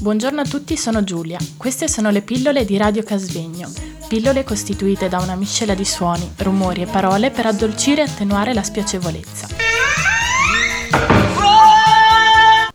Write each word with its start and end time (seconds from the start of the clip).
Buongiorno 0.00 0.40
a 0.40 0.44
tutti, 0.44 0.78
sono 0.78 1.04
Giulia. 1.04 1.36
Queste 1.58 1.86
sono 1.86 2.08
le 2.08 2.22
pillole 2.22 2.64
di 2.64 2.78
Radio 2.78 3.02
Casvegno. 3.02 3.70
Pillole 4.08 4.44
costituite 4.44 5.10
da 5.10 5.18
una 5.18 5.34
miscela 5.34 5.74
di 5.74 5.84
suoni, 5.84 6.26
rumori 6.38 6.80
e 6.80 6.86
parole 6.86 7.30
per 7.30 7.44
addolcire 7.44 8.00
e 8.00 8.04
attenuare 8.04 8.54
la 8.54 8.62
spiacevolezza. 8.62 9.48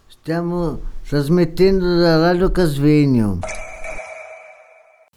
Stiamo 0.05 0.79
trasmettendo 1.07 1.97
da 1.97 2.19
Radio 2.19 2.51
Casvegno. 2.51 3.39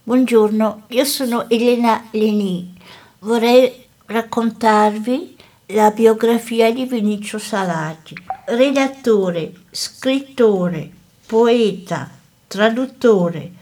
Buongiorno, 0.03 0.85
io 0.89 1.05
sono 1.05 1.47
Elena 1.51 2.05
Leni. 2.13 2.75
Vorrei 3.19 3.85
raccontarvi 4.07 5.37
la 5.67 5.91
biografia 5.91 6.73
di 6.73 6.87
Vinicio 6.87 7.39
Salati. 7.39 8.15
Redattore, 8.47 9.53
scrittore, 9.71 10.93
poeta, 11.29 12.09
traduttore, 12.47 13.53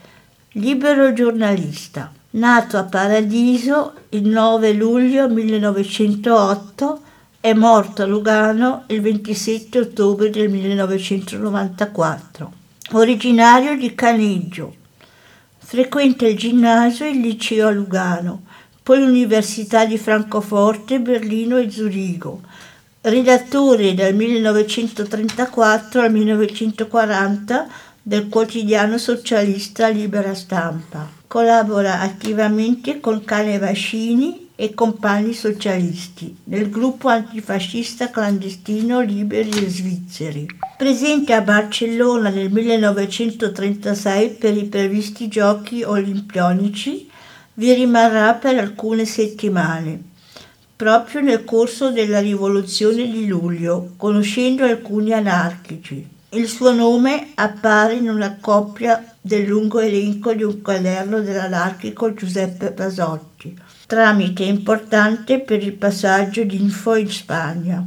libero 0.53 1.11
giornalista. 1.11 2.13
Nato 2.29 2.77
a 2.77 2.83
Paradiso 2.83 3.93
il 4.11 4.25
9 4.25 4.71
luglio 4.71 5.27
1908, 5.27 7.01
è 7.41 7.51
morto 7.51 8.03
a 8.03 8.05
Lugano 8.05 8.85
il 8.87 9.01
27 9.01 9.79
ottobre 9.79 10.29
del 10.29 10.49
1994. 10.49 12.53
Originario 12.93 13.75
di 13.75 13.93
Caneggio. 13.93 14.73
Frequenta 15.57 16.25
il 16.25 16.37
ginnasio 16.37 17.05
e 17.05 17.09
il 17.09 17.19
liceo 17.19 17.67
a 17.67 17.71
Lugano, 17.71 18.43
poi 18.81 18.99
l'Università 18.99 19.83
di 19.83 19.97
Francoforte, 19.97 21.01
Berlino 21.01 21.57
e 21.57 21.69
Zurigo 21.69 22.43
redattore 23.01 23.93
dal 23.93 24.13
1934 24.13 26.01
al 26.01 26.11
1940 26.11 27.67
del 28.01 28.27
quotidiano 28.27 28.97
socialista 28.97 29.87
Libera 29.87 30.33
Stampa. 30.33 31.09
Collabora 31.27 31.99
attivamente 31.99 32.99
con 32.99 33.23
Cane 33.23 33.59
Vascini 33.59 34.49
e 34.55 34.73
compagni 34.73 35.33
socialisti 35.33 36.35
nel 36.45 36.69
gruppo 36.69 37.09
antifascista 37.09 38.09
clandestino 38.09 39.01
Liberi 39.01 39.49
e 39.49 39.69
Svizzeri. 39.69 40.47
Presente 40.77 41.33
a 41.33 41.41
Barcellona 41.41 42.29
nel 42.29 42.51
1936 42.51 44.29
per 44.31 44.57
i 44.57 44.65
previsti 44.65 45.27
giochi 45.27 45.83
olimpionici, 45.83 47.09
vi 47.53 47.73
rimarrà 47.73 48.33
per 48.33 48.57
alcune 48.57 49.05
settimane 49.05 50.15
proprio 50.77 51.21
nel 51.21 51.43
corso 51.43 51.89
della 51.89 52.19
rivoluzione 52.19 53.09
di 53.09 53.25
luglio, 53.25 53.93
conoscendo 53.97 54.63
alcuni 54.63 55.11
anarchici. 55.11 56.07
Il 56.29 56.47
suo 56.47 56.71
nome 56.71 57.29
appare 57.33 57.95
in 57.95 58.07
una 58.07 58.37
coppia 58.39 59.15
del 59.19 59.47
lungo 59.47 59.79
elenco 59.79 60.33
di 60.33 60.43
un 60.43 60.61
quaderno 60.61 61.21
dell'anarchico 61.21 62.13
Giuseppe 62.13 62.69
Pasotti, 62.71 63.57
tramite 63.87 64.43
importante 64.43 65.39
per 65.39 65.63
il 65.63 65.73
passaggio 65.73 66.43
di 66.43 66.61
info 66.61 66.93
in 66.93 67.09
Spagna. 67.09 67.83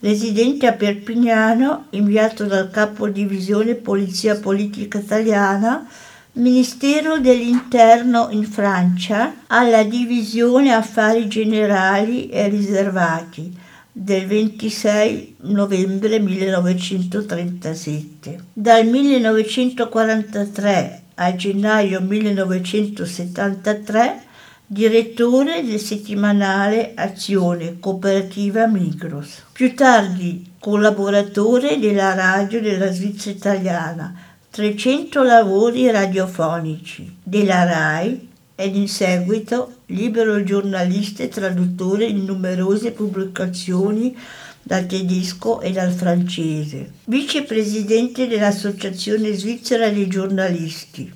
Residente 0.00 0.66
a 0.66 0.72
Perpignano, 0.72 1.86
inviato 1.90 2.44
dal 2.44 2.70
capo 2.70 3.08
divisione 3.08 3.76
Polizia 3.76 4.36
Politica 4.36 4.98
Italiana, 4.98 5.88
Ministero 6.36 7.18
dell'Interno 7.18 8.28
in 8.30 8.44
Francia 8.44 9.36
alla 9.46 9.82
Divisione 9.84 10.74
Affari 10.74 11.28
Generali 11.28 12.28
e 12.28 12.46
Riservati 12.48 13.58
del 13.90 14.26
26 14.26 15.36
novembre 15.44 16.18
1937. 16.18 18.44
Dal 18.52 18.86
1943 18.86 21.02
a 21.14 21.34
gennaio 21.34 22.02
1973 22.02 24.24
direttore 24.66 25.64
del 25.64 25.80
settimanale 25.80 26.92
Azione 26.96 27.78
Cooperativa 27.80 28.66
Migros. 28.66 29.44
Più 29.52 29.74
tardi 29.74 30.52
collaboratore 30.58 31.78
della 31.78 32.12
radio 32.12 32.60
della 32.60 32.92
Svizzera 32.92 33.34
italiana 33.34 34.34
300 34.56 35.22
lavori 35.22 35.90
radiofonici 35.90 37.16
della 37.22 37.64
RAI 37.64 38.28
ed 38.54 38.74
in 38.74 38.88
seguito 38.88 39.80
libero 39.88 40.42
giornalista 40.44 41.22
e 41.22 41.28
traduttore 41.28 42.10
di 42.10 42.24
numerose 42.24 42.92
pubblicazioni 42.92 44.16
dal 44.62 44.86
tedesco 44.86 45.60
e 45.60 45.72
dal 45.72 45.92
francese. 45.92 46.90
Vicepresidente 47.04 48.26
dell'Associazione 48.26 49.34
Svizzera 49.34 49.90
dei 49.90 50.06
giornalisti, 50.06 51.12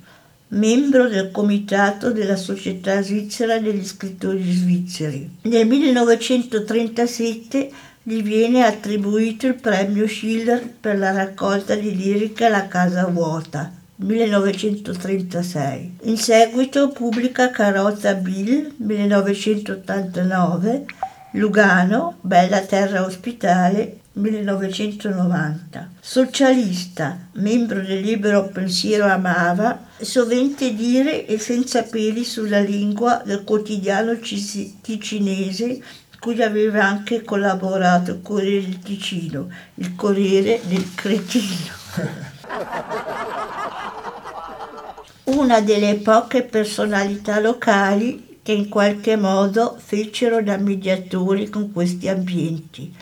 membro 0.49 1.09
del 1.09 1.31
comitato 1.31 2.13
della 2.13 2.37
Società 2.37 3.01
Svizzera 3.01 3.59
degli 3.59 3.87
scrittori 3.87 4.53
svizzeri. 4.53 5.37
Nel 5.45 5.67
1937 5.67 7.71
gli 8.11 8.23
viene 8.25 8.65
attribuito 8.65 9.47
il 9.47 9.55
premio 9.55 10.09
Schiller 10.09 10.69
per 10.69 10.99
la 10.99 11.13
raccolta 11.13 11.77
di 11.77 11.95
lirica 11.95 12.49
La 12.49 12.67
casa 12.67 13.07
vuota, 13.07 13.71
1936. 13.95 15.99
In 16.03 16.17
seguito 16.17 16.89
pubblica 16.89 17.51
Carrozza 17.51 18.15
Bill, 18.15 18.75
1989, 18.79 20.87
Lugano, 21.35 22.17
Bella 22.21 22.63
terra 22.63 23.05
ospitale, 23.05 23.99
1990. 24.15 25.91
Socialista, 26.01 27.29
membro 27.35 27.81
del 27.81 28.01
libero 28.01 28.49
pensiero 28.49 29.05
Amava, 29.05 29.87
sovente 30.01 30.75
dire 30.75 31.27
e 31.27 31.39
senza 31.39 31.85
peli 31.85 32.25
sulla 32.25 32.59
lingua 32.59 33.23
del 33.25 33.45
quotidiano 33.45 34.19
ticinese 34.19 35.81
cui 36.21 36.41
aveva 36.43 36.85
anche 36.85 37.23
collaborato 37.25 38.13
il 38.13 38.21
Corriere 38.23 38.67
del 38.67 38.79
Ticino, 38.79 39.49
il 39.77 39.97
Corriere 39.97 40.61
del 40.65 40.95
Cretino. 40.95 41.73
Una 45.25 45.61
delle 45.61 45.95
poche 45.97 46.43
personalità 46.43 47.41
locali 47.41 48.39
che 48.43 48.53
in 48.53 48.69
qualche 48.69 49.17
modo 49.17 49.77
fecero 49.83 50.43
da 50.43 50.59
mediatori 50.59 51.49
con 51.49 51.73
questi 51.73 52.09
ambienti, 52.09 52.95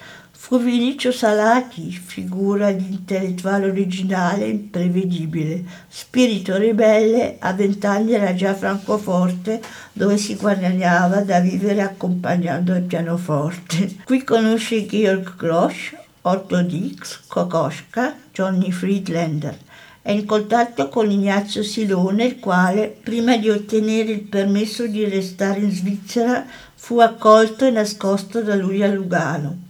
Fu 0.48 0.58
Vinicio 0.58 1.12
Salati, 1.12 1.90
figura 1.90 2.72
di 2.72 2.86
intellettuale 2.88 3.66
originale 3.66 4.46
e 4.46 4.48
imprevedibile, 4.48 5.62
spirito 5.88 6.56
ribelle, 6.56 7.36
a 7.38 7.52
vent'anni 7.52 8.14
era 8.14 8.34
già 8.34 8.54
Francoforte, 8.54 9.60
dove 9.92 10.16
si 10.16 10.36
guadagnava 10.36 11.20
da 11.20 11.40
vivere 11.40 11.82
accompagnando 11.82 12.74
il 12.74 12.84
pianoforte. 12.84 13.96
Qui 14.04 14.24
conosce 14.24 14.86
Georg 14.86 15.36
Grosch, 15.36 15.94
Otto 16.22 16.62
Dix, 16.62 17.26
Kokoschka, 17.26 18.16
Johnny 18.32 18.70
Friedlander. 18.70 19.54
È 20.00 20.12
in 20.12 20.24
contatto 20.24 20.88
con 20.88 21.10
Ignazio 21.10 21.62
Silone, 21.62 22.24
il 22.24 22.38
quale, 22.38 22.96
prima 23.02 23.36
di 23.36 23.50
ottenere 23.50 24.12
il 24.12 24.22
permesso 24.22 24.86
di 24.86 25.04
restare 25.04 25.60
in 25.60 25.70
Svizzera, 25.70 26.46
fu 26.74 27.00
accolto 27.00 27.66
e 27.66 27.70
nascosto 27.70 28.40
da 28.40 28.54
lui 28.54 28.82
a 28.82 28.88
Lugano. 28.88 29.66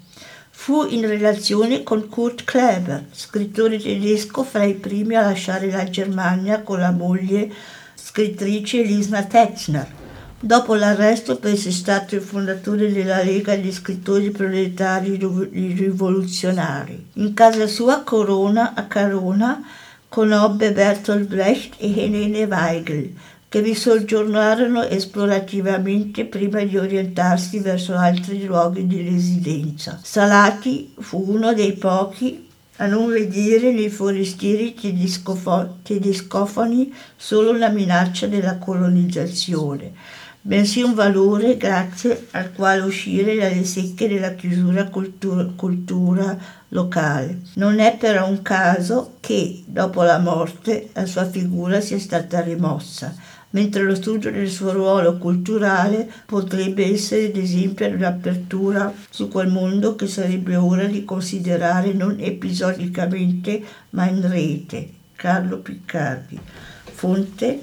Fu 0.68 0.84
in 0.86 1.08
relazione 1.08 1.82
con 1.82 2.10
Kurt 2.10 2.44
Kleber, 2.44 3.06
scrittore 3.12 3.78
tedesco 3.78 4.44
fra 4.44 4.64
i 4.64 4.74
primi 4.74 5.14
a 5.14 5.22
lasciare 5.22 5.70
la 5.70 5.88
Germania 5.88 6.60
con 6.60 6.78
la 6.78 6.90
moglie 6.90 7.50
scrittrice 7.94 8.82
Lisna 8.82 9.24
Tetzner. 9.24 9.86
Dopo 10.38 10.74
l'arresto 10.74 11.38
per 11.38 11.54
essere 11.54 11.72
stato 11.72 12.16
il 12.16 12.20
fondatore 12.20 12.92
della 12.92 13.22
Lega 13.22 13.56
degli 13.56 13.72
scrittori 13.72 14.30
proletari 14.30 15.16
rivoluzionari. 15.16 17.02
In 17.14 17.32
casa 17.32 17.66
sua 17.66 18.02
Corona, 18.02 18.74
a 18.74 18.84
Carona 18.84 19.66
conobbe 20.06 20.72
Bertolt 20.72 21.28
Brecht 21.28 21.76
e 21.78 21.98
Helene 21.98 22.44
Weigel, 22.44 23.14
che 23.48 23.62
vi 23.62 23.74
soggiornarono 23.74 24.82
esplorativamente 24.84 26.26
prima 26.26 26.62
di 26.62 26.76
orientarsi 26.76 27.60
verso 27.60 27.94
altri 27.94 28.44
luoghi 28.44 28.86
di 28.86 29.02
residenza. 29.02 29.98
Salati 30.02 30.92
fu 30.98 31.24
uno 31.26 31.54
dei 31.54 31.72
pochi 31.72 32.46
a 32.76 32.86
non 32.86 33.08
vedere 33.08 33.72
nei 33.72 33.88
forestieri 33.88 34.74
tedescofoni 35.82 36.94
solo 37.16 37.52
la 37.52 37.70
minaccia 37.70 38.26
della 38.26 38.58
colonizzazione, 38.58 39.92
bensì 40.48 40.80
un 40.80 40.94
valore 40.94 41.58
grazie 41.58 42.28
al 42.30 42.52
quale 42.54 42.80
uscire 42.80 43.36
dalle 43.36 43.64
secche 43.64 44.08
della 44.08 44.32
chiusura 44.32 44.86
cultura, 44.86 45.44
cultura 45.54 46.38
locale. 46.68 47.42
Non 47.56 47.80
è 47.80 47.98
però 47.98 48.26
un 48.26 48.40
caso 48.40 49.16
che, 49.20 49.62
dopo 49.66 50.02
la 50.02 50.18
morte, 50.18 50.88
la 50.94 51.04
sua 51.04 51.28
figura 51.28 51.82
sia 51.82 51.98
stata 51.98 52.40
rimossa, 52.40 53.14
mentre 53.50 53.82
lo 53.82 53.94
studio 53.94 54.32
del 54.32 54.48
suo 54.48 54.72
ruolo 54.72 55.18
culturale 55.18 56.10
potrebbe 56.24 56.94
essere 56.94 57.30
d'esempio 57.30 57.86
un'apertura 57.88 58.90
su 59.10 59.28
quel 59.28 59.48
mondo 59.48 59.96
che 59.96 60.06
sarebbe 60.06 60.56
ora 60.56 60.86
di 60.86 61.04
considerare 61.04 61.92
non 61.92 62.16
episodicamente 62.20 63.62
ma 63.90 64.06
in 64.06 64.26
rete. 64.26 64.92
Carlo 65.14 65.58
Piccardi. 65.58 66.40
Fonte 66.84 67.62